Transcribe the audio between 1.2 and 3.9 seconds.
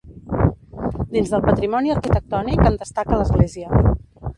del patrimoni arquitectònic en destaca l'església.